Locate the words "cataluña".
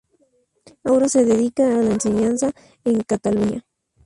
3.03-3.63